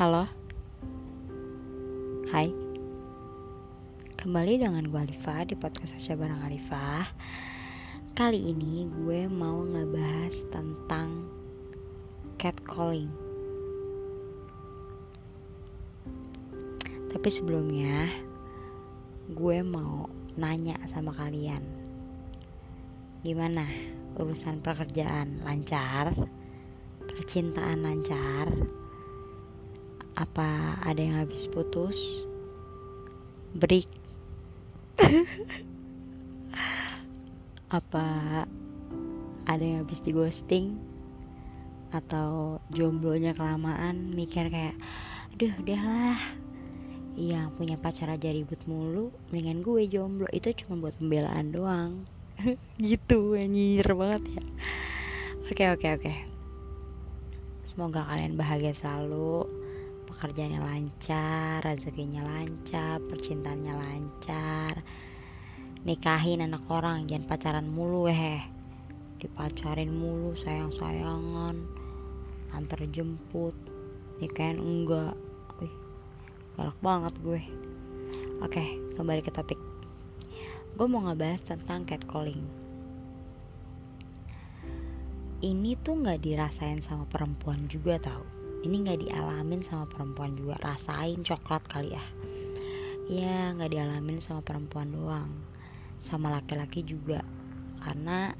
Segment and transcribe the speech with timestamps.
[0.00, 0.24] Halo.
[2.32, 2.48] Hai.
[4.16, 7.04] Kembali dengan gue Alifah di podcast Aja Barang Alifah
[8.16, 11.28] Kali ini gue mau ngebahas tentang
[12.40, 13.12] catcalling.
[17.12, 18.08] Tapi sebelumnya
[19.36, 20.08] Gue mau
[20.40, 21.60] nanya sama kalian.
[23.20, 23.68] Gimana?
[24.16, 26.16] Urusan pekerjaan lancar?
[27.04, 28.79] Percintaan lancar?
[30.20, 31.96] Apa ada yang habis putus
[33.56, 33.88] break.
[37.70, 38.44] Apa
[39.46, 40.76] ada yang habis di ghosting
[41.94, 44.76] atau jomblonya kelamaan mikir kayak
[45.32, 46.20] aduh udahlah.
[47.18, 50.28] Yang punya pacar aja ribut mulu mendingan gue jomblo.
[50.34, 52.04] Itu cuma buat pembelaan doang.
[52.78, 54.44] Gitu nyir banget ya.
[55.50, 56.14] Oke oke oke.
[57.66, 59.59] Semoga kalian bahagia selalu
[60.10, 64.82] pekerjaannya lancar, rezekinya lancar, percintaannya lancar.
[65.86, 68.42] Nikahin anak orang, jangan pacaran mulu eh.
[69.22, 71.56] Dipacarin mulu, sayang-sayangan,
[72.50, 73.54] antar jemput.
[74.18, 75.14] Nikahin enggak.
[75.62, 75.74] Wih,
[76.58, 77.42] galak banget gue.
[78.42, 78.64] Oke,
[78.98, 79.60] kembali ke topik.
[80.74, 82.42] Gue mau ngebahas tentang catcalling.
[85.40, 90.60] Ini tuh nggak dirasain sama perempuan juga tau ini nggak dialamin sama perempuan juga.
[90.60, 92.04] Rasain coklat kali ya.
[93.08, 95.32] Ya nggak dialamin sama perempuan doang.
[96.04, 97.24] Sama laki-laki juga.
[97.80, 98.32] Karena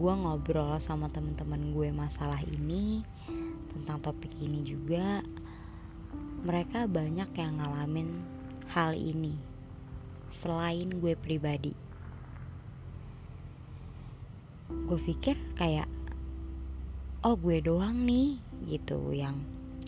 [0.00, 3.04] gue ngobrol sama temen-temen gue masalah ini
[3.68, 5.20] tentang topik ini juga
[6.40, 8.08] mereka banyak yang ngalamin
[8.72, 9.36] hal ini
[10.40, 11.76] selain gue pribadi.
[14.88, 15.99] Gue pikir kayak
[17.20, 19.36] oh gue doang nih gitu yang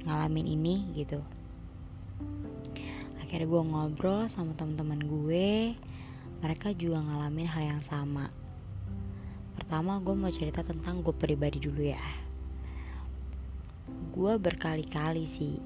[0.05, 1.17] ngalamin ini gitu.
[3.25, 5.73] Akhirnya gue ngobrol sama teman-teman gue
[6.45, 8.29] mereka juga ngalamin hal yang sama.
[9.57, 12.05] Pertama gue mau cerita tentang gue pribadi dulu ya.
[14.13, 15.57] Gue berkali-kali sih.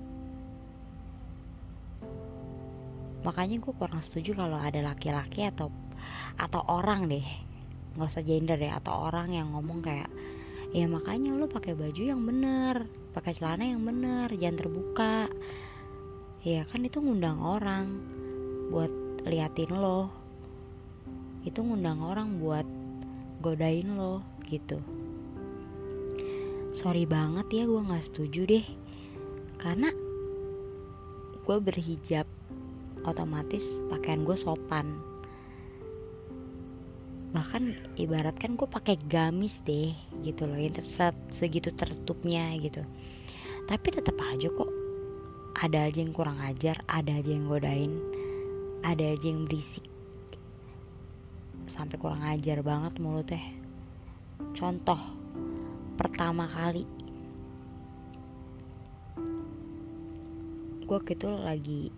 [3.27, 5.75] Makanya gue kurang setuju kalau ada laki-laki atau
[6.39, 7.27] atau orang deh.
[7.99, 10.07] Nggak usah gender ya atau orang yang ngomong kayak
[10.75, 15.33] ya makanya lo pakai baju yang bener pakai celana yang bener jangan terbuka.
[16.45, 17.97] Ya kan itu ngundang orang
[18.69, 18.93] buat
[19.25, 20.13] liatin lo.
[21.41, 22.69] Itu ngundang orang buat
[23.41, 24.21] godain lo
[24.53, 24.85] gitu.
[26.77, 28.67] Sorry banget ya gue nggak setuju deh.
[29.57, 29.89] Karena
[31.41, 32.29] gue berhijab
[33.09, 35.01] otomatis pakaian gue sopan
[37.37, 39.93] bahkan ibaratkan gue pakai gamis deh
[40.25, 42.81] gitu loh yang terset segitu tertutupnya gitu.
[43.69, 44.73] Tapi tetap aja kok
[45.61, 47.93] ada aja yang kurang ajar ada aja yang godain
[48.81, 49.85] ada aja yang berisik.
[51.69, 53.45] Sampai kurang ajar banget mulut teh
[54.57, 55.01] contoh
[56.01, 56.89] pertama kali
[60.89, 61.93] gue gitu lagi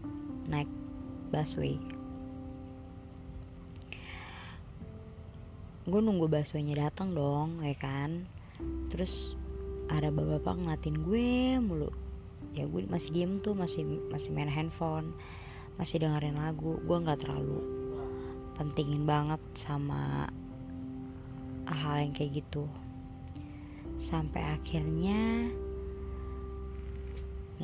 [0.51, 0.71] naik
[1.31, 1.98] busway
[5.89, 8.29] gue nunggu baksonya datang dong ya kan?
[8.93, 9.33] Terus
[9.89, 11.89] ada bapak-bapak ngeliatin gue mulu.
[12.53, 15.17] Ya gue masih diem tuh masih masih main handphone
[15.81, 16.77] masih dengerin lagu.
[16.85, 17.65] Gue nggak terlalu
[18.61, 20.29] pentingin banget sama
[21.65, 22.69] hal yang kayak gitu.
[23.97, 25.49] Sampai akhirnya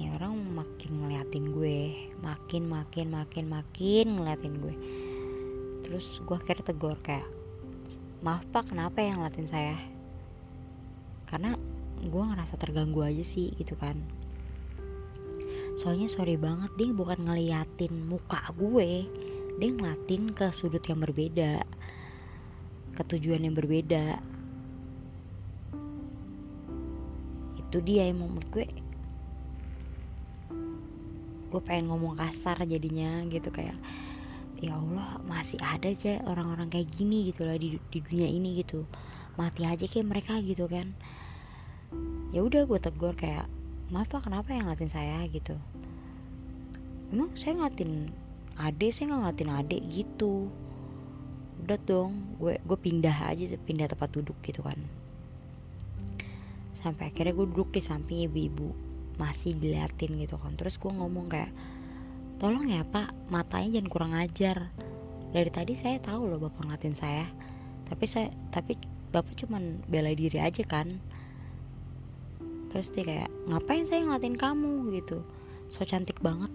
[0.00, 0.32] nih orang
[0.64, 4.74] makin ngeliatin gue makin makin makin makin ngeliatin gue.
[5.84, 7.33] Terus gue akhirnya tegur kayak
[8.24, 9.76] maaf pak kenapa yang ngeliatin saya?
[11.28, 11.60] Karena
[12.00, 14.00] gue ngerasa terganggu aja sih gitu kan.
[15.84, 19.04] Soalnya sorry banget dia bukan ngeliatin muka gue.
[19.60, 21.60] Dia ngeliatin ke sudut yang berbeda
[22.94, 24.22] ke tujuan yang berbeda.
[27.60, 28.66] Itu dia yang menurut gue.
[31.50, 33.76] Gue pengen ngomong kasar jadinya gitu kayak
[34.60, 38.86] ya Allah masih ada aja orang-orang kayak gini gitu lah di, di dunia ini gitu.
[39.34, 40.94] Mati aja kayak mereka gitu kan.
[42.30, 43.50] Ya udah gue tegur kayak
[43.90, 45.26] maaf pak kenapa yang ngeliatin saya?
[45.30, 45.58] gitu.
[47.10, 48.10] Emang saya ngeliatin
[48.54, 50.50] ade saya nggak ngeliatin ade gitu.
[51.64, 54.78] Udah dong gue gue pindah aja pindah tempat duduk gitu kan.
[56.78, 58.70] Sampai akhirnya gue duduk di samping ibu-ibu
[59.18, 60.54] masih diliatin gitu kan.
[60.54, 61.50] Terus gue ngomong kayak
[62.44, 64.68] Tolong ya pak, matanya jangan kurang ajar.
[65.32, 67.24] Dari tadi saya tahu loh bapak ngeliatin saya,
[67.88, 68.76] tapi saya tapi
[69.16, 69.56] bapak cuma
[69.88, 71.00] bela diri aja kan.
[72.68, 74.92] terus dia kayak ngapain saya ngeliatin kamu?
[74.92, 75.24] gitu.
[75.72, 76.52] So cantik banget.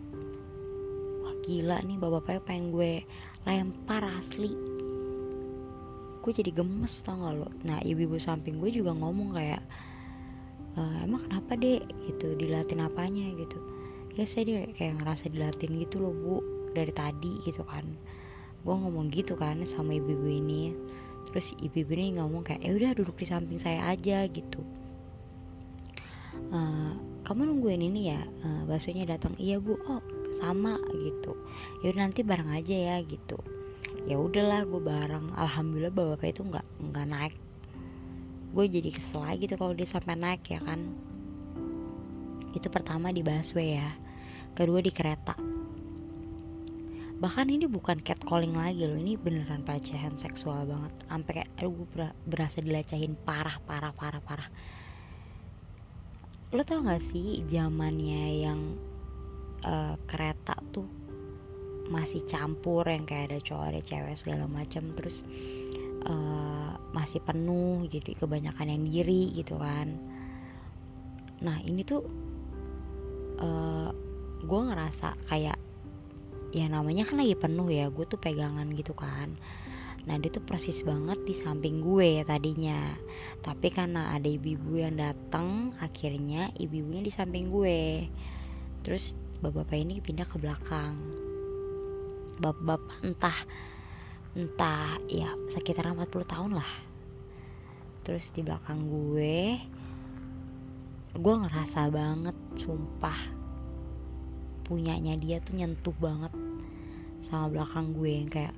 [1.25, 3.01] Wah gila nih bapak-bapaknya pengen gue
[3.49, 4.53] lempar asli.
[6.21, 7.49] Gue jadi gemes tau gak lo?
[7.65, 9.65] Nah ibu-ibu samping gue juga ngomong kayak
[10.77, 13.25] e, emang kenapa deh gitu dilatin apanya?
[13.33, 13.78] gitu
[14.17, 16.35] ya saya dia kayak ngerasa dilatin gitu loh bu.
[16.73, 17.85] Dari tadi gitu kan.
[18.61, 20.73] Gue ngomong gitu kan sama ibu-ibu ini.
[21.29, 24.61] Terus ibu-ibu ini ngomong kayak ya udah duduk di samping saya aja gitu.
[26.49, 26.93] Uh,
[27.25, 28.21] kamu nungguin ini ya?
[28.45, 29.33] Uh, baksonya datang.
[29.41, 29.77] Iya bu.
[29.89, 30.01] Oh
[30.37, 31.33] sama gitu.
[31.81, 33.41] Ya nanti bareng aja ya gitu.
[34.05, 35.33] Ya udahlah gue bareng.
[35.33, 37.35] Alhamdulillah bapak itu nggak nggak naik.
[38.53, 41.08] Gue jadi kesel lagi tuh kalau dia sampai naik ya kan
[42.53, 43.89] itu pertama di busway ya.
[44.53, 45.37] Kedua di kereta.
[47.19, 50.93] Bahkan ini bukan catcalling lagi loh ini beneran pelecehan seksual banget.
[51.11, 54.49] Sampai kayak aduh gue berasa dilecehin parah parah parah parah.
[56.55, 58.59] Lo tau gak sih zamannya yang
[59.67, 60.87] uh, kereta tuh
[61.89, 65.25] masih campur yang kayak ada cowok ada cewek segala macam terus
[66.05, 69.97] uh, masih penuh jadi kebanyakan yang diri gitu kan.
[71.43, 72.28] Nah ini tuh
[73.39, 73.89] uh,
[74.43, 75.57] gue ngerasa kayak
[76.49, 79.35] ya namanya kan lagi penuh ya gue tuh pegangan gitu kan.
[80.07, 82.95] Nah dia tuh persis banget di samping gue tadinya.
[83.43, 88.07] Tapi karena ada ibu-ibu yang datang akhirnya ibu-ibunya di samping gue.
[88.81, 89.13] Terus
[89.43, 90.95] bapak-bapak ini pindah ke belakang.
[92.39, 93.39] Bapak-bapak entah
[94.37, 96.71] entah ya sekitar 40 tahun lah.
[98.07, 99.59] Terus di belakang gue
[101.19, 103.19] gue ngerasa banget sumpah
[104.63, 106.31] punyanya dia tuh nyentuh banget
[107.19, 108.55] sama belakang gue yang kayak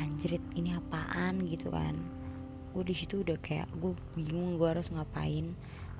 [0.00, 1.44] anjrit ini apaan?
[1.44, 1.92] gitu kan.
[2.72, 5.52] Gue di situ udah kayak gue bingung gue harus ngapain.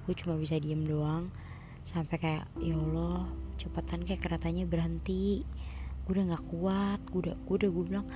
[0.09, 1.29] Gue cuma bisa diem doang.
[1.85, 3.29] Sampai kayak ya Allah
[3.61, 5.45] cepetan kayak keretanya berhenti.
[6.09, 8.07] Gue udah nggak kuat gue udah gue udah gue bilang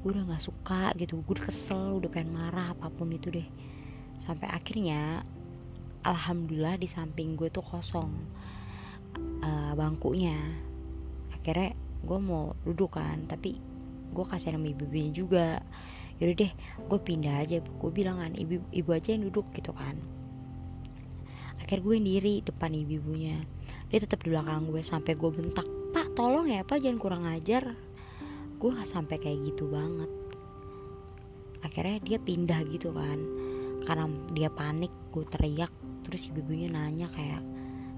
[0.00, 1.20] gue udah nggak suka gitu.
[1.20, 3.48] Gue udah kesel udah pengen marah apa pun itu deh.
[4.24, 5.26] Sampai akhirnya
[6.06, 8.10] alhamdulillah di samping gue tuh kosong
[9.42, 10.38] uh, bangkunya.
[11.34, 11.74] Akhirnya
[12.06, 13.58] gue mau duduk kan tapi
[14.14, 15.48] gue kasih nama ibu-ibunya juga.
[16.22, 16.52] Yaudah deh
[16.86, 17.58] gue pindah aja.
[17.60, 19.98] Gue bilang kan ibu ibu aja yang duduk gitu kan.
[21.58, 23.42] Akhirnya gue sendiri depan ibu-ibunya.
[23.90, 27.74] Dia tetap di belakang gue sampai gue bentak pak tolong ya pak jangan kurang ajar.
[28.56, 30.08] Gue gak sampai kayak gitu banget.
[31.60, 33.18] Akhirnya dia pindah gitu kan.
[33.84, 35.70] Karena dia panik gue teriak
[36.06, 37.42] terus ibu-ibunya nanya kayak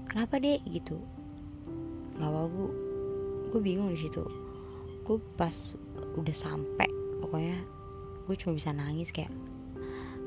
[0.09, 0.97] kenapa deh gitu.
[2.17, 2.65] Nggak apa bu.
[3.53, 4.25] Gue bingung di situ.
[5.05, 5.53] Gue pas
[6.17, 6.89] udah sampai
[7.21, 7.61] pokoknya
[8.25, 9.29] gue cuma bisa nangis kayak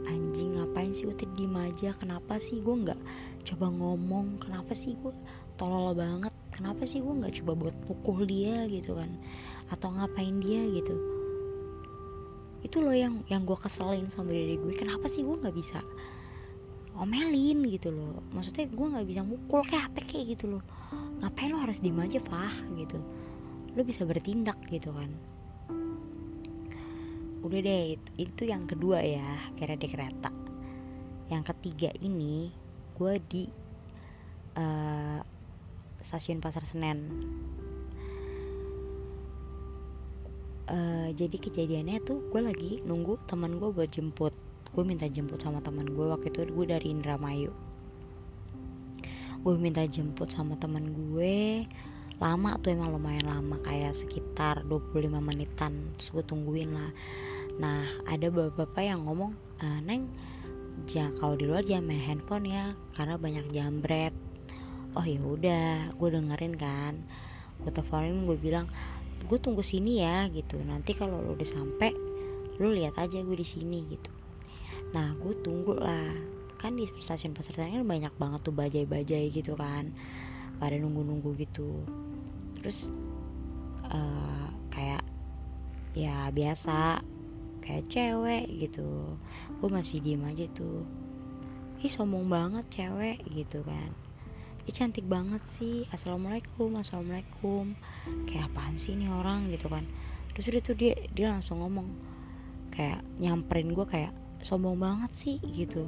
[0.06, 1.90] anjing ngapain sih gue diem aja?
[1.98, 3.00] Kenapa sih gue nggak
[3.50, 4.38] coba ngomong?
[4.38, 5.10] Kenapa sih gue
[5.58, 6.30] tolol banget?
[6.54, 8.70] Kenapa sih gue nggak coba buat pukul dia?
[8.70, 9.10] Gitu kan.
[9.74, 10.62] Atau ngapain dia?
[10.70, 10.94] Gitu.
[12.62, 15.82] Itu loh yang yang gue keselin sama diri gue kenapa sih gue nggak bisa
[16.96, 18.20] omelin gitu loh.
[18.32, 20.62] Maksudnya gue nggak bisa mukul kayak apa kayak gitu loh.
[21.22, 22.54] Ngapain lo harus diem aja Fah?
[22.76, 22.98] Gitu.
[23.72, 25.10] Lo bisa bertindak gitu kan.
[27.42, 29.24] Udah deh itu, itu yang kedua ya
[29.58, 30.30] kira di kereta.
[31.32, 32.52] Yang ketiga ini
[32.94, 33.42] gue di
[34.60, 35.20] uh,
[36.04, 36.98] stasiun pasar senen.
[40.72, 44.32] Uh, jadi kejadiannya tuh gue lagi nunggu teman gue buat jemput
[44.72, 47.52] gue minta jemput sama teman gue waktu itu gue dari Indramayu.
[49.44, 51.68] Gue minta jemput sama temen gue
[52.16, 56.88] lama tuh emang lumayan lama kayak sekitar 25 menitan terus gue tungguin lah.
[57.60, 60.08] Nah ada bapak-bapak yang ngomong e, neng
[60.88, 64.16] jangan kalau di luar jangan main handphone ya karena banyak jambret.
[64.96, 66.96] Oh ya udah gue dengerin kan.
[67.60, 68.72] Gue teleponin gue bilang
[69.28, 70.56] gue tunggu sini ya gitu.
[70.64, 71.92] Nanti kalau lo udah sampai
[72.56, 74.21] lo lihat aja gue di sini gitu
[74.92, 76.12] nah gue tunggu lah.
[76.60, 79.90] Kan di stasiun senen kan banyak banget tuh bajai-bajai gitu kan.
[80.62, 81.82] Pada nunggu-nunggu gitu.
[82.60, 82.92] Terus
[83.90, 85.02] uh, kayak
[85.92, 87.02] ya biasa
[87.64, 89.18] kayak cewek gitu.
[89.58, 90.86] Gue masih diem aja tuh.
[91.82, 93.90] Ih sombong banget cewek gitu kan.
[94.62, 95.82] Ih cantik banget sih.
[95.90, 97.74] Assalamualaikum assalamualaikum.
[98.30, 99.82] Kayak apaan sih ini orang gitu kan.
[100.30, 101.90] Terus udah tuh dia dia langsung ngomong.
[102.70, 105.86] Kayak nyamperin gue kayak sombong banget sih gitu.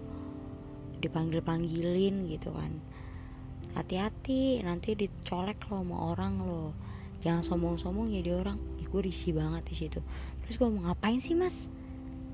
[1.02, 2.80] Dipanggil panggilin gitu kan.
[3.74, 6.62] Hati-hati nanti dicolek lo sama orang lo
[7.24, 8.60] jangan sombong-sombong jadi orang.
[8.78, 10.00] Ih, gue risih banget di situ.
[10.44, 11.56] Terus gue mau ngapain sih mas?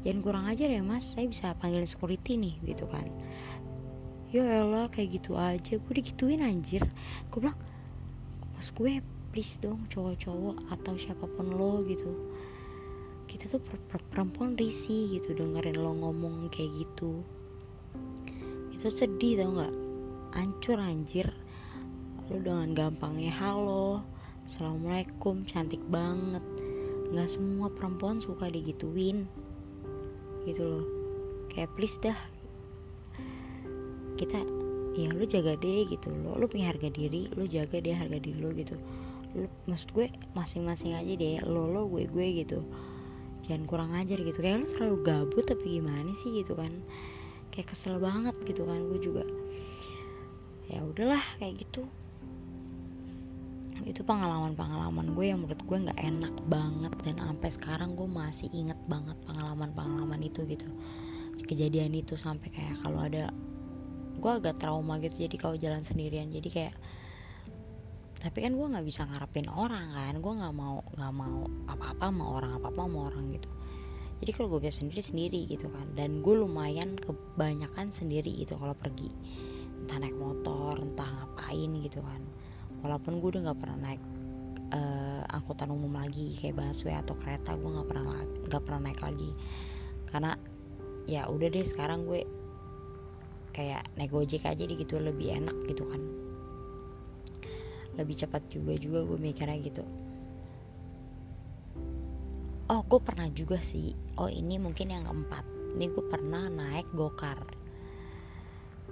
[0.03, 1.07] Jangan kurang ajar ya mas.
[1.07, 3.07] Saya bisa panggil security nih gitu kan.
[4.35, 5.79] Ya elah kayak gitu aja.
[5.79, 6.83] Gue digituin anjir.
[7.31, 7.59] Gue bilang
[8.59, 8.99] mas gue
[9.31, 12.11] please dong cowok-cowok atau siapa pun lo gitu
[13.41, 17.25] kita tuh per per perempuan risih gitu dengerin lo ngomong kayak gitu.
[18.69, 19.75] Itu sedih tau nggak?
[20.37, 21.33] Ancur anjir.
[22.29, 24.05] Lo dengan gampangnya halo
[24.45, 26.45] assalamualaikum cantik banget.
[27.17, 29.25] Nggak semua perempuan suka digituin.
[30.45, 30.85] Gitu loh.
[31.49, 32.21] Kayak please dah.
[34.21, 34.37] Kita
[35.01, 38.37] ya lu jaga deh gitu lo lu punya harga diri lu jaga deh harga diri
[38.37, 38.77] lo gitu.
[39.33, 41.41] Lu maksud gue masing-masing aja deh.
[41.49, 42.61] Lo lo gue gue gitu
[43.51, 44.39] jangan kurang ajar gitu.
[44.39, 46.71] Kayak lu terlalu gabut tapi gimana sih gitu kan?
[47.51, 49.27] Kayak kesel banget gitu kan gue juga.
[50.71, 51.83] Ya udahlah kayak gitu.
[53.83, 58.79] Itu pengalaman-pengalaman gue yang menurut gue nggak enak banget dan sampai sekarang gue masih inget
[58.87, 60.71] banget pengalaman-pengalaman itu gitu.
[61.51, 63.35] Kejadian itu sampai kayak kalau ada
[64.23, 65.27] gue agak trauma gitu.
[65.27, 66.75] Jadi kalau jalan sendirian jadi kayak
[68.21, 72.25] tapi kan gue nggak bisa ngarepin orang kan gue nggak mau nggak mau apa-apa sama
[72.37, 73.51] orang apa-apa sama orang gitu.
[74.21, 75.89] Jadi kalau gue bisa sendiri sendiri gitu kan.
[75.97, 79.09] Dan gue lumayan kebanyakan sendiri gitu kalau pergi.
[79.81, 82.21] Entah naik motor entah ngapain gitu kan.
[82.85, 84.03] Walaupun gue udah nggak pernah naik
[84.77, 88.05] uh, angkutan umum lagi kayak busway atau kereta gue nggak pernah
[88.53, 89.33] nggak pernah naik lagi.
[90.13, 90.37] Karena
[91.09, 92.29] ya udah deh sekarang gue
[93.57, 96.30] kayak naik gojek aja gitu lebih enak gitu kan
[98.01, 99.85] lebih cepat juga juga gue mikirnya gitu.
[102.73, 103.93] Oh gue pernah juga sih.
[104.17, 105.45] Oh ini mungkin yang keempat.
[105.77, 107.39] Ini gue pernah naik gokar.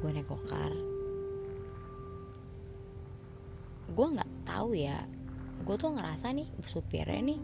[0.02, 0.74] Gue naik gokar.
[3.94, 5.06] Gue nggak tahu ya.
[5.64, 7.40] Gue tuh ngerasa nih supirnya nih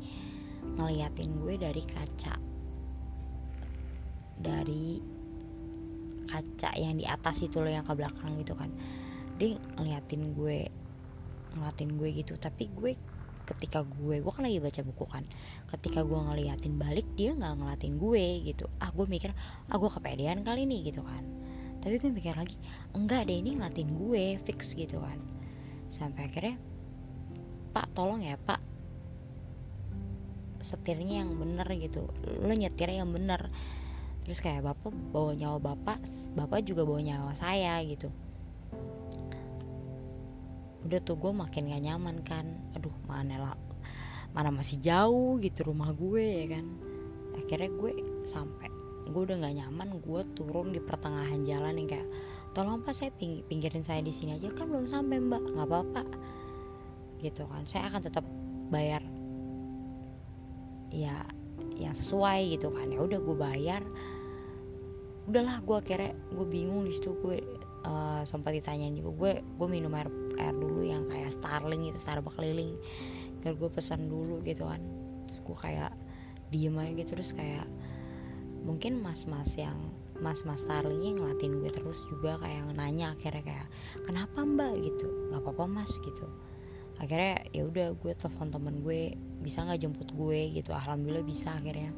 [0.74, 2.34] ngeliatin gue dari kaca.
[4.42, 4.98] Dari
[6.26, 8.74] kaca yang di atas itu loh yang ke belakang gitu kan.
[9.38, 10.66] Dia ngeliatin gue
[11.54, 12.34] ngeliatin gue gitu.
[12.36, 12.92] Tapi gue
[13.44, 15.24] ketika gue gue kan lagi baca buku kan.
[15.70, 18.66] Ketika gue ngeliatin balik dia nggak ngeliatin gue gitu.
[18.82, 19.30] Ah gue mikir
[19.70, 21.24] ah gue kepedean kali nih gitu kan.
[21.84, 22.56] Tapi gue mikir lagi
[22.96, 25.18] enggak deh ini ngeliatin gue fix gitu kan.
[25.94, 26.58] Sampai akhirnya
[27.70, 28.60] pak tolong ya pak.
[30.64, 32.08] Setirnya yang bener gitu.
[32.40, 33.52] Lo nyetirnya yang bener.
[34.24, 36.00] Terus kayak bapak bawa nyawa bapak
[36.32, 38.08] bapak juga bawa nyawa saya gitu
[40.84, 42.46] udah tuh gue makin gak nyaman kan.
[42.76, 43.56] Aduh mana lah
[44.34, 46.66] mana masih jauh gitu rumah gue ya kan.
[47.34, 47.92] Akhirnya gue
[48.28, 48.68] sampai
[49.04, 52.08] gue udah gak nyaman gue turun di pertengahan jalan yang kayak
[52.54, 54.52] tolong pak saya ping pinggirin saya di sini aja.
[54.52, 55.42] Kan belum sampai mbak.
[55.56, 56.02] Nggak apa-apa.
[57.24, 57.64] Gitu kan.
[57.64, 58.24] Saya akan tetap
[58.68, 59.02] bayar.
[60.92, 61.24] Ya
[61.74, 62.92] yang sesuai gitu kan.
[62.92, 63.82] Ya udah gue bayar.
[65.24, 67.16] Udahlah gue akhirnya gue bingung di situ.
[67.18, 67.40] Gue
[67.86, 69.10] uh, sempat ditanyain juga.
[69.14, 70.06] Gue gue minum air
[70.38, 72.74] air dulu yang kayak Starling gitu Starbucks keliling.
[73.40, 74.80] Biar gue pesan dulu gitu kan.
[75.28, 75.92] Terus gue kayak
[76.52, 77.66] diem aja gitu terus kayak
[78.64, 79.76] mungkin mas-mas yang
[80.22, 83.66] mas-mas Starlingnya ngelatin gue terus juga kayak nanya akhirnya kayak
[84.06, 84.74] kenapa mbak?
[84.80, 85.06] gitu.
[85.30, 86.26] Nggak apa-apa mas gitu.
[87.02, 90.40] Akhirnya ya udah gue telepon temen gue bisa nggak jemput gue?
[90.54, 90.70] gitu.
[90.70, 91.90] Alhamdulillah bisa akhirnya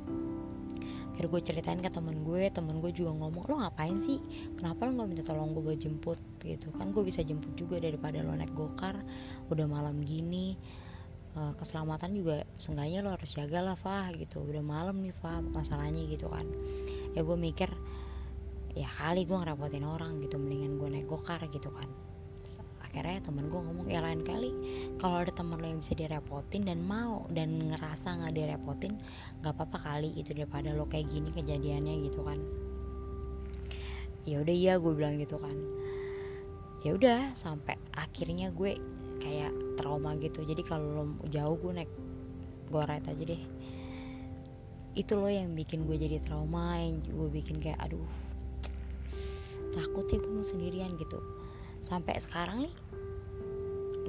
[1.17, 4.21] akhirnya gue ceritain ke temen gue temen gue juga ngomong lo ngapain sih?
[4.53, 6.21] Kenapa lo nggak minta tolong gue buat jemput?
[6.45, 6.69] Gitu.
[6.77, 9.01] Kan gue bisa jemput juga daripada lo naik gokar
[9.49, 10.61] udah malam gini
[11.41, 14.45] uh, keselamatan juga seenggaknya lo harus jaga lah Fah gitu.
[14.45, 16.45] Udah malam nih Fah masalahnya gitu kan.
[17.17, 17.73] Ya gue mikir
[18.77, 21.89] ya kali gue ngerepotin orang gitu mendingan gue naik gokar gitu kan.
[22.85, 24.53] Akhirnya temen gue ngomong ya lain kali
[24.97, 28.97] kalau ada temen lo yang bisa direpotin dan mau dan ngerasa nggak direpotin
[29.45, 32.41] nggak apa-apa kali itu daripada lo kayak gini kejadiannya gitu kan.
[34.27, 35.55] Ya udah iya gue bilang gitu kan.
[36.81, 38.81] Ya udah sampai akhirnya gue
[39.21, 40.43] kayak trauma gitu.
[40.43, 41.93] Jadi kalau lo jauh gue naik
[42.73, 43.43] goret aja deh.
[44.97, 48.09] Itu lo yang bikin gue jadi trauma yang gue bikin kayak aduh
[49.77, 51.21] takut ya gue mau sendirian gitu.
[51.85, 52.75] Sampai sekarang nih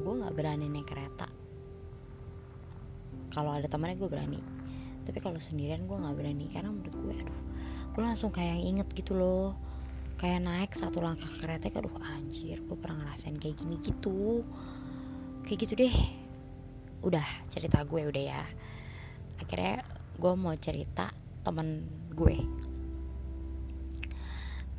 [0.08, 1.28] gue nggak berani naik kereta.
[3.28, 4.40] Kalau ada temannya gue berani.
[5.04, 7.42] Tapi kalau sendirian gue nggak berani karena menurut gue aduh
[7.92, 9.52] gue langsung kayak inget gitu loh.
[10.16, 14.48] Kayak naik satu langkah kereta aduh anjir gue pernah ngerasain kayak gini gitu.
[15.44, 15.98] Kayak gitu deh.
[17.04, 18.44] Udah cerita gue udah ya.
[19.44, 19.84] Akhirnya
[20.16, 21.12] gue mau cerita
[21.44, 21.84] temen
[22.16, 22.40] gue.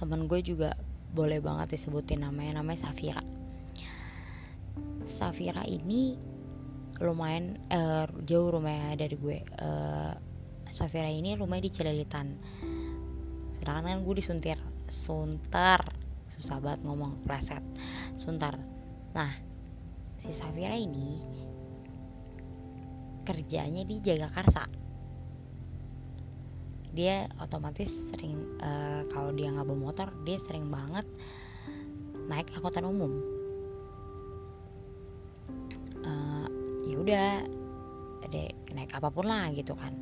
[0.01, 0.73] Temen gue juga
[1.13, 3.38] boleh banget disebutin namanya namanya Safira
[5.09, 6.17] Safira ini
[6.99, 9.39] lumayan uh, jauh rumahnya dari gue.
[9.57, 10.13] Uh,
[10.69, 12.29] Safira ini rumahnya di Celilitan
[13.59, 14.59] sedangkan kan gue di Sunter
[14.89, 15.81] Sunter
[16.39, 17.61] susah banget ngomong preset.
[18.17, 18.57] Sebentar
[19.13, 19.33] nah
[20.23, 21.21] si Safira ini
[23.29, 24.65] kerjanya di Jagakarsa.
[26.97, 31.05] Dia otomatis sering uh, kalau dia nggak bawa motor dia sering banget
[32.29, 33.38] naik angkutan umum
[38.29, 39.97] deh naik apa pun lah gitu kan.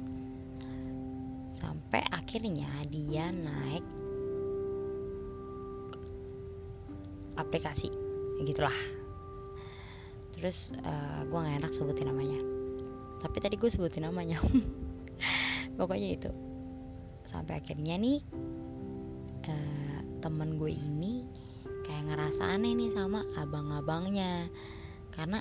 [1.57, 3.85] Sampai akhirnya dia naik
[7.37, 7.93] aplikasi
[8.45, 8.75] gitulah.
[10.37, 12.41] Terus uh, eh, gue gak enak sebutin namanya.
[13.25, 14.41] Tapi tadi gue sebutin namanya.
[15.79, 16.31] Pokoknya itu.
[17.25, 18.21] Sampai akhirnya nih
[19.49, 21.25] uh, temen gue ini
[21.89, 24.53] kayak ngerasa aneh nih sama abang-abangnya.
[25.17, 25.41] Karena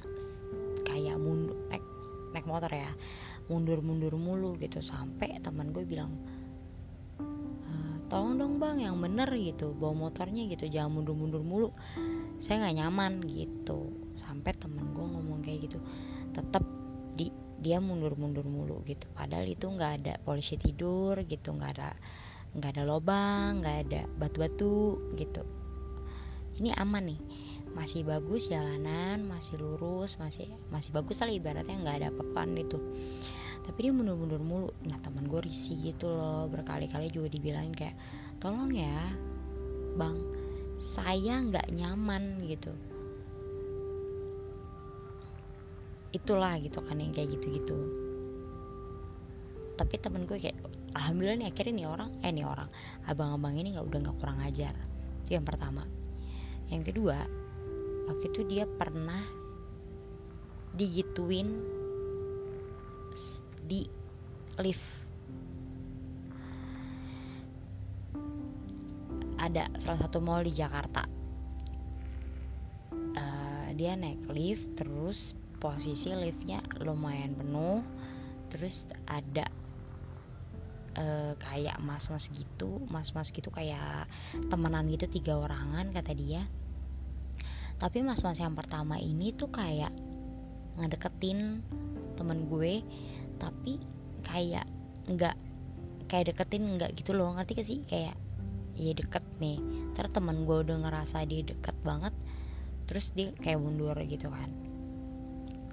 [2.46, 2.94] naik motor ya
[3.50, 4.78] mundur-mundur mulu gitu.
[4.86, 6.14] Sampai temen gue bilang
[7.18, 7.74] e,
[8.06, 9.74] tolong dong bang yang bener gitu.
[9.74, 11.74] Bawa motornya gitu jangan mundur-mundur mulu.
[12.38, 13.90] Saya nggak nyaman gitu.
[14.22, 15.82] Sampai temen gue ngomong kayak gitu
[16.38, 16.62] tetap
[17.18, 17.34] di
[17.66, 19.10] dia mundur-mundur mulu gitu.
[19.18, 21.50] Padahal itu nggak ada polisi tidur gitu.
[21.50, 21.98] Nggak ada
[22.56, 25.42] nggak ada lobang nggak ada batu-batu gitu.
[26.56, 27.20] Ini aman nih
[27.76, 32.80] masih bagus jalanan masih lurus masih masih bagus lah ibaratnya nggak ada papan itu
[33.66, 34.70] tapi dia mundur-mundur mulu.
[34.86, 37.98] Nah teman gue risih gitu loh berkali-kali juga dibilangin kayak
[38.38, 39.10] tolong ya
[39.98, 40.22] bang
[40.78, 42.70] saya nggak nyaman gitu.
[46.14, 47.76] Itulah gitu kan yang kayak gitu-gitu.
[49.76, 50.62] Tapi temen gue kayak
[50.94, 52.70] alhamdulillah nih akhirnya nih orang eh nih orang
[53.10, 54.78] abang-abang ini nggak udah nggak kurang ajar.
[55.26, 55.90] Itu yang pertama.
[56.70, 57.26] Yang kedua
[58.06, 59.22] waktu itu dia pernah
[60.76, 61.50] digituin
[63.66, 63.90] di
[64.62, 64.86] lift.
[69.42, 71.06] Ada salah satu mall di Jakarta.
[73.16, 77.82] Uh, dia naik lift terus posisi liftnya lumayan penuh
[78.52, 79.48] terus ada
[81.00, 84.08] uh, kayak mas-mas gitu mas-mas gitu kayak
[84.52, 86.46] temenan gitu tiga orangan kata dia
[87.86, 89.94] tapi mas-mas yang pertama ini tuh kayak
[90.82, 91.62] ngedeketin
[92.18, 92.82] temen gue
[93.38, 93.78] tapi
[94.26, 94.66] kayak
[95.06, 95.38] nggak
[96.10, 97.38] kayak deketin nggak gitu loh.
[97.38, 97.80] Ngerti gak sih?
[97.86, 98.18] Kayak
[98.74, 99.62] ya deket nih.
[99.94, 102.14] Terus temen gue udah ngerasa dia deket banget
[102.90, 104.50] terus dia kayak mundur gitu kan.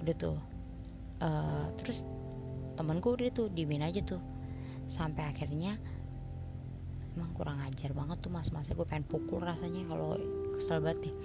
[0.05, 0.37] Udah tuh
[1.17, 2.05] uh, terus
[2.77, 4.21] temen gue udah tuh dimin aja tuh.
[4.85, 5.81] Sampai akhirnya
[7.13, 10.17] emang kurang ajar banget tuh mas masnya gue pengen pukul rasanya kalau
[10.57, 11.15] kesel banget deh.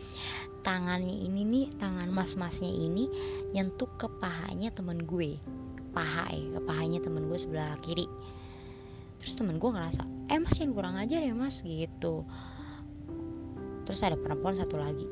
[0.64, 3.08] Tangannya ini nih tangan mas masnya ini
[3.52, 5.40] nyentuh ke pahanya temen gue.
[5.92, 8.04] Paha ya ke pahanya temen gue sebelah kiri.
[9.18, 11.60] Terus temen gue ngerasa eh mas yang kurang ajar ya mas?
[11.64, 12.24] Gitu.
[13.88, 15.08] Terus ada perempuan satu lagi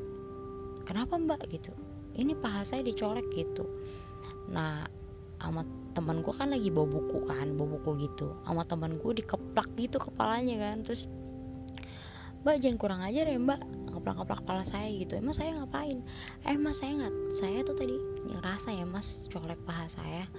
[0.87, 1.43] kenapa mbak?
[1.51, 1.75] Gitu.
[2.15, 3.67] Ini paha saya dicolek gitu.
[4.47, 4.87] Nah
[5.37, 8.37] sama teman gue kan lagi bawa buku kan bawa buku gitu.
[8.45, 10.85] Sama teman gue dikeplak gitu kepalanya kan.
[10.85, 11.09] Terus
[12.45, 13.57] mbak jangan kurang ajar ya mbak.
[13.89, 15.17] Ngeplak-ngeplak kepala saya gitu.
[15.17, 16.05] Emang saya ngapain?
[16.45, 17.97] Eh mas saya nggak saya tuh tadi
[18.29, 20.29] ngerasa ya mas colek paha saya.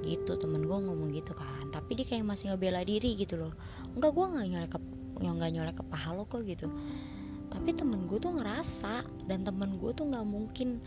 [0.00, 1.68] Gitu temen gue ngomong gitu kan.
[1.68, 3.52] Tapi dia kayak masih ngebela diri gitu loh.
[3.92, 4.80] Enggak gue nggak nyolek ke
[5.20, 6.72] nggak nyolek ke paha lo kok gitu.
[7.52, 10.80] Tapi temen gue tuh ngerasa dan temen gue tuh nggak mungkin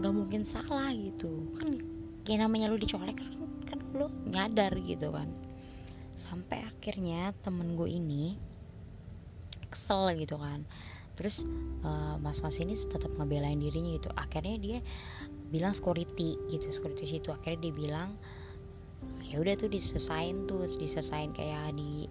[0.00, 1.52] nggak mungkin salah gitu.
[1.60, 1.84] Kan
[2.24, 5.28] kayak namanya lu dicolek kan kan lo nyadar gitu kan.
[6.24, 8.34] Sampai akhirnya temen gue ini
[9.68, 10.64] kesel gitu kan.
[11.14, 11.42] Terus
[11.82, 14.10] uh, mas-mas ini tetap ngebelain dirinya gitu.
[14.16, 14.78] Akhirnya dia
[15.52, 17.28] bilang security gitu security situ.
[17.30, 18.08] Akhirnya dia bilang
[19.22, 22.08] ya udah tuh disesain tuh disesain kayak di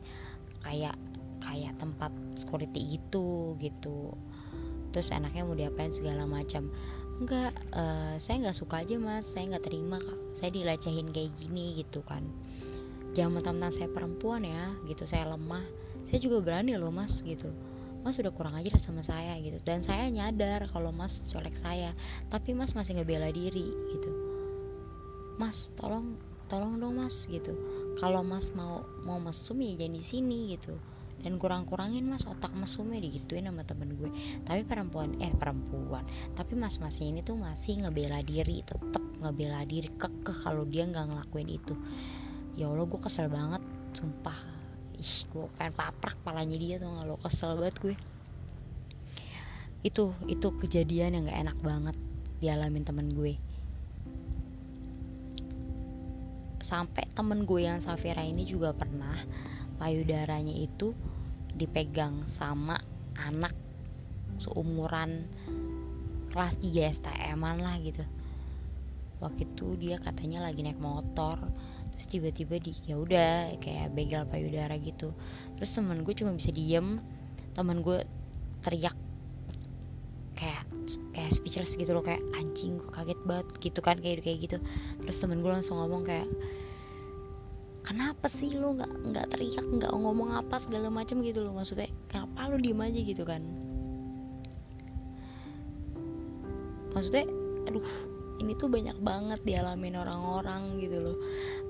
[0.61, 0.95] kayak
[1.41, 4.13] kayak tempat security gitu gitu.
[4.91, 6.69] Terus enaknya mau diapain segala macam
[7.17, 9.25] enggak uh, saya nggak suka aja mas.
[9.29, 10.19] Saya nggak terima kak.
[10.37, 12.23] Saya dilecehin kayak gini gitu kan.
[13.17, 15.03] Jangan mentang-mentang saya perempuan ya gitu.
[15.09, 15.65] Saya lemah.
[16.07, 17.51] Saya juga berani loh mas gitu.
[18.05, 19.57] Mas sudah kurang aja sama saya gitu.
[19.65, 21.97] Dan saya nyadar kalau mas colek saya.
[22.29, 24.11] Tapi mas masih nggak bela diri gitu.
[25.37, 27.57] Mas tolong tolong dong mas gitu.
[27.97, 30.77] Kalau mas mau mau mesum ya jangan di sini gitu
[31.25, 34.09] dan kurang-kurangin mas otak mesumnya digituin sama temen gue.
[34.45, 36.05] Tapi perempuan eh perempuan.
[36.37, 41.49] Tapi mas-masnya ini tuh masih ngebela diri tetep ngebela diri kekeh kalau dia nggak ngelakuin
[41.49, 41.73] itu.
[42.53, 43.61] Ya allah gue kesel banget
[43.97, 44.37] sumpah.
[44.97, 47.15] Ih gue pengen paprak palanya dia tuh nggak lo?
[47.21, 47.95] Kesel banget gue.
[49.81, 51.95] Itu itu kejadian yang gak enak banget
[52.41, 53.37] dialamin temen gue.
[56.61, 59.15] Sampai temen gue yang Safira ini juga pernah
[59.77, 60.93] payudaranya itu
[61.57, 62.77] dipegang sama
[63.17, 63.53] anak
[64.37, 65.25] seumuran
[66.29, 68.05] kelas 3 STM lah gitu.
[69.17, 71.41] Waktu itu dia katanya lagi naik motor
[71.97, 75.17] terus tiba-tiba di ya udah kayak begal payudara gitu.
[75.57, 77.01] Terus temen gue cuma bisa diem
[77.57, 78.05] temen gue
[78.61, 78.93] teriak
[80.37, 80.69] kayak
[81.17, 84.57] kayak speechless gitu loh kayak anjing gue kaget banget gitu kan kayak kayak gitu.
[85.01, 86.29] Terus temen gue langsung ngomong kayak
[87.87, 91.23] kenapa sih lo nggak nggak teriak nggak ngomong apa segala macam?
[91.23, 92.99] Gitu loh maksudnya kenapa lo diem aja?
[92.99, 93.41] Gitu kan.
[96.91, 97.25] Maksudnya
[97.71, 97.87] aduh
[98.37, 101.17] ini tuh banyak banget dialamin orang-orang gitu loh.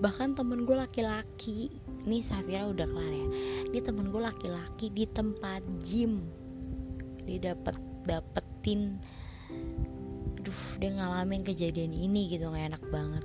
[0.01, 1.69] Bahkan temen gue laki-laki
[2.09, 3.27] nih Safira udah kelar ya.
[3.69, 6.25] Ini temen gue laki-laki di tempat gym.
[7.23, 7.77] Dia dapat
[8.07, 8.97] dapetin
[10.47, 13.23] aduh dia ngalamin kejadian ini gitu nggak enak banget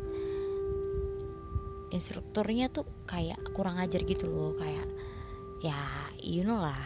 [1.93, 4.89] instrukturnya tuh kayak kurang ajar gitu loh kayak
[5.61, 5.77] ya
[6.19, 6.81] you know lah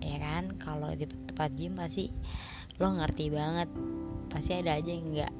[0.00, 0.56] ya kan?
[0.60, 2.12] Kalau di tempat gym pasti
[2.80, 3.68] lo ngerti banget
[4.32, 5.34] pasti ada aja yang nggak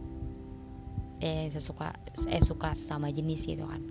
[1.21, 1.93] eh sesuka
[2.29, 3.85] eh suka sama jenis gitu kan.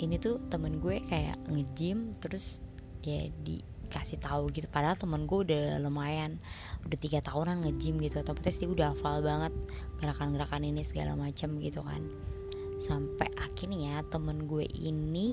[0.00, 2.60] Ini tuh temen gue kayak ngejim terus
[3.00, 4.68] ya dikasih tahu gitu.
[4.68, 6.40] Padahal temen gue udah lumayan
[6.84, 8.20] udah tiga tahunan ngejim gitu.
[8.20, 9.52] Otomatis dia udah hafal banget
[10.00, 12.04] gerakan-gerakan ini segala macam gitu kan
[12.84, 15.32] sampai akhirnya temen gue ini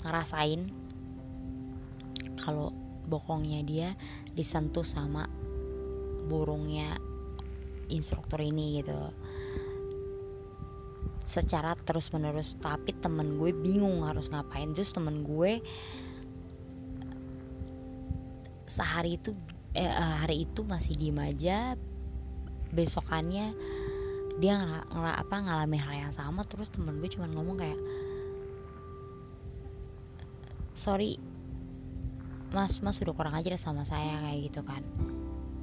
[0.00, 0.72] ngerasain
[2.40, 2.72] kalau
[3.04, 3.88] bokongnya dia
[4.32, 5.28] disentuh sama
[6.28, 6.96] burungnya
[7.92, 8.96] instruktur ini gitu.
[11.28, 14.72] Secara terus menerus tapi temen gue bingung harus ngapain.
[14.72, 15.60] Terus temen gue
[18.68, 19.36] sehari itu
[19.76, 21.76] eh, eh hari itu masih diem aja.
[22.72, 23.52] Besokannya
[24.38, 27.80] dia ng ng apa ngalamin hal yang sama terus temen gue cuma ngomong kayak
[30.78, 31.18] sorry
[32.48, 34.80] mas mas udah kurang ajar sama saya kayak gitu kan.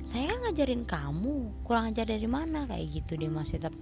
[0.05, 2.69] Saya kan ngajarin kamu kurang ajar dari mana?
[2.69, 3.73] kayak gitu dia masih tetap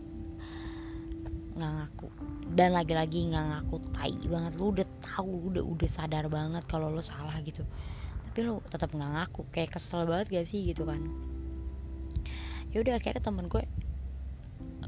[1.58, 2.08] nggak ngaku.
[2.53, 7.03] Dan lagi-lagi nggak ngaku tai banget lu udah tahu udah udah sadar banget kalau lo
[7.03, 7.67] salah gitu.
[8.32, 11.03] Tapi lo tetap nggak ngaku kayak kesel banget gak sih gitu kan.
[12.71, 13.67] Ya udah akhirnya temen gue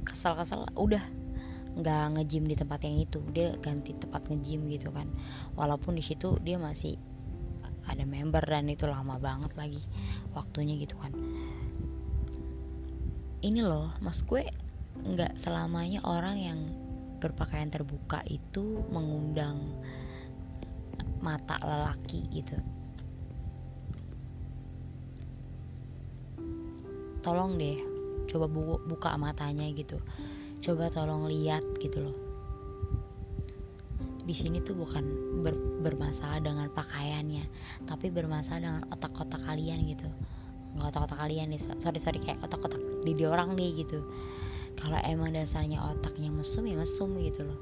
[0.06, 1.02] kesel-kesel udah
[1.76, 3.20] nggak ngejim di tempat yang itu.
[3.36, 5.10] Dia ganti tempat ngejim gitu kan.
[5.60, 6.96] Walaupun di situ dia masih
[7.86, 9.82] ada member dan itu lama banget lagi
[10.34, 11.14] waktunya gitu kan.
[13.46, 14.50] Ini loh mas gue
[15.06, 16.60] nggak selamanya orang yang
[17.22, 19.76] berpakaian terbuka itu mengundang
[21.22, 22.58] mata lelaki gitu.
[27.22, 27.95] Tolong deh
[28.28, 30.02] coba bu buka matanya gitu.
[30.66, 32.18] Coba tolong lihat gitu loh.
[34.26, 35.06] Di sini tuh bukan
[35.46, 35.54] ber,
[35.86, 37.46] bermasalah dengan pakaiannya
[37.86, 40.10] tapi bermasalah dengan otak-otak kalian gitu.
[40.74, 44.02] Nggak otak-otak kalian nih sorry sorry kayak otak-otak di orang nih gitu.
[44.76, 47.60] Kalau emang dasarnya otaknya mesum ya mesum gitu loh.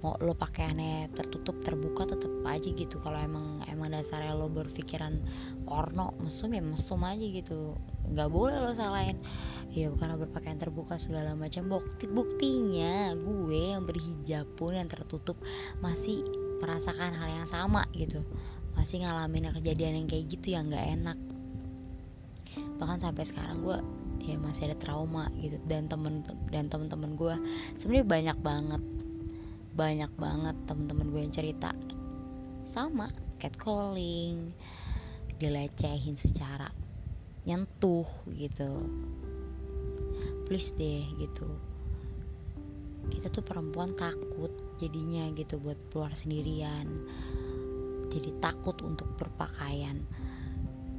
[0.00, 2.96] Mau lo pakaiannya tertutup terbuka tetep aja gitu.
[3.04, 5.20] Kalau emang emang dasarnya lo berpikiran
[5.68, 7.76] porno mesum ya mesum aja gitu
[8.12, 9.18] nggak boleh lo salahin.
[9.68, 11.68] Ya karena berpakaian terbuka segala macam.
[11.68, 15.36] Bukti buktinya gue yang berhijab pun yang tertutup
[15.84, 16.24] masih
[16.58, 18.24] merasakan hal yang sama gitu.
[18.74, 21.18] Masih ngalamin kejadian yang kayak gitu yang nggak enak.
[22.80, 23.78] Bahkan sampai sekarang gue
[24.24, 25.60] ya masih ada trauma gitu.
[25.68, 27.34] Dan temen dan temen-temen gue
[27.76, 28.82] sebenarnya banyak banget.
[29.76, 31.70] Banyak banget temen-temen gue yang cerita.
[32.72, 34.50] Sama catcalling
[35.38, 36.87] dilecehin secara
[37.48, 38.04] nyentuh
[38.36, 38.84] gitu.
[40.44, 41.48] Please deh gitu.
[43.08, 46.84] Kita tuh perempuan takut jadinya gitu buat keluar sendirian.
[48.12, 50.04] Jadi takut untuk berpakaian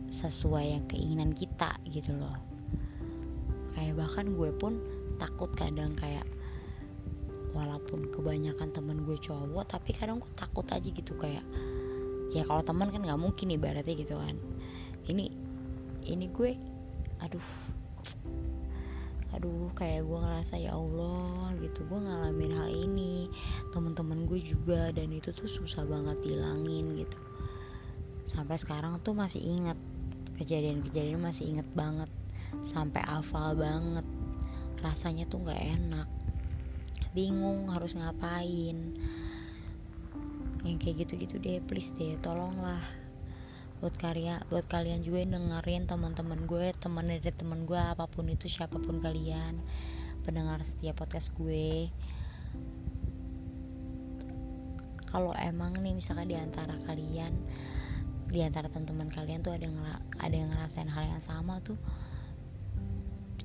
[0.09, 2.33] sesuai yang keinginan kita gitu loh.
[3.77, 4.81] Kayak bahkan gue pun
[5.21, 6.25] takut kadang kayak
[7.53, 11.41] walaupun kebanyakan temen gue cowok tapi kadang gue takut aja gitu kayak
[12.29, 14.37] ya kalau teman kan nggak mungkin ibaratnya gitu kan.
[15.09, 15.48] Ini
[16.07, 16.55] ini gue
[17.19, 17.49] aduh
[19.29, 21.85] aduh kayak gue ngerasa ya Allah gitu.
[21.85, 23.29] Gue ngalamin hal ini
[23.69, 27.17] teman-teman gue juga dan itu tuh susah banget hilangin gitu.
[28.29, 29.77] Sampai sekarang tuh masih ingat
[30.41, 32.09] kejadian-kejadian masih inget banget
[32.65, 34.05] sampai hafal banget.
[34.81, 36.07] Rasanya tuh nggak enak.
[37.13, 38.97] Bingung harus ngapain.
[40.65, 42.81] Yang kayak gitu-gitu deh please deh tolonglah
[43.79, 48.27] buat karya buat kalian juga yang dengerin teman-teman gue teman dari teman gue apa pun
[48.27, 49.63] itu siapa pun kalian
[50.27, 51.87] pendengar setiap podcast gue.
[55.09, 57.33] Kalau emang nih misalkan di antara kalian
[58.29, 59.79] di antara teman-teman kalian tuh ada yang
[60.21, 61.79] ada yang ngerasain hal yang sama tuh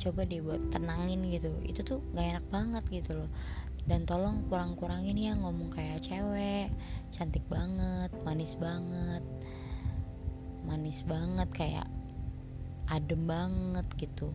[0.02, 1.54] coba deh buat tenangin gitu.
[1.64, 3.30] Itu tuh gak enak banget gitu loh.
[3.86, 6.68] Dan tolong kurang-kurangin ya ngomong kayak cewek
[7.14, 9.22] cantik banget manis banget
[10.64, 11.86] manis banget kayak
[12.88, 14.32] adem banget gitu.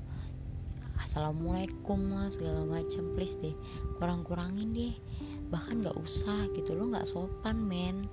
[0.99, 3.55] Assalamualaikum lah segala macam please deh
[3.97, 4.95] kurang-kurangin deh.
[5.49, 8.05] Bahkan nggak usah gitu lo nggak sopan men.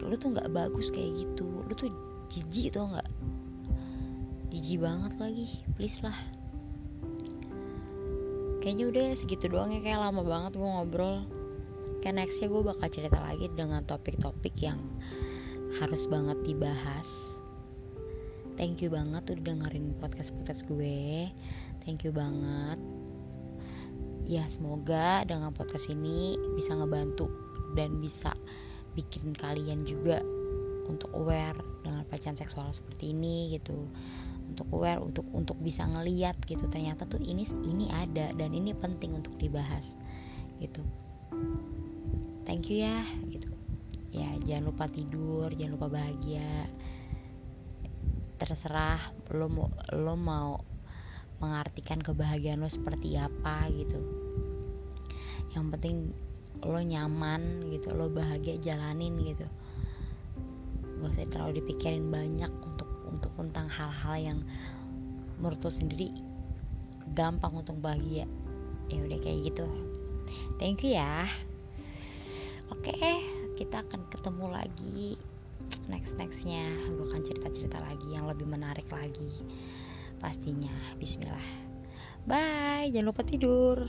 [0.00, 1.64] Lo tuh nggak bagus kayak gitu.
[1.64, 1.88] Lo tuh
[2.28, 3.08] jijik tuh nggak?
[4.52, 6.16] Jijik banget lagi please lah.
[8.58, 11.24] Kayaknya udah segitu doang ya kayak lama banget gue ngobrol.
[12.04, 14.78] Kayak nextnya gue bakal cerita lagi dengan topik-topik yang
[15.76, 17.08] harus banget dibahas.
[18.56, 21.28] Thank you banget udah dengerin podcast podcast gue.
[21.84, 22.80] Thank you banget.
[24.26, 27.30] Ya semoga dengan podcast ini bisa ngebantu
[27.76, 28.34] dan bisa
[28.96, 30.24] bikin kalian juga
[30.88, 33.86] untuk aware dengan pelecehan seksual seperti ini gitu.
[34.48, 36.66] Untuk aware untuk untuk bisa ngeliat gitu.
[36.66, 39.84] Ternyata tuh ini ini ada dan ini penting untuk dibahas
[40.58, 40.82] gitu.
[42.48, 43.67] Thank you ya gitu
[44.08, 46.68] ya jangan lupa tidur jangan lupa bahagia.
[48.38, 50.50] Terserah lo mau lo mau
[51.38, 54.00] mengartikan kebahagiaan lo seperti apa gitu.
[55.54, 55.96] Yang penting
[56.64, 59.46] lo nyaman gitu lo bahagia jalanin gitu.
[60.98, 64.38] Gak usah terlalu dipikirin banyak untuk untuk tentang hal-hal yang
[65.38, 66.10] menurut lo sendiri
[67.14, 68.26] gampang untuk bahagia.
[68.88, 69.66] Ya udah kayak gitu.
[70.58, 71.28] Thank you ya.
[72.68, 75.18] Oke kita akan ketemu lagi.
[75.90, 79.42] Next nextnya gue akan cerita cerita lagi yang lebih menarik lagi.
[80.22, 80.70] Pastinya.
[81.02, 81.66] Bismillah.
[82.30, 82.94] Bye.
[82.94, 83.82] Jangan lupa tidur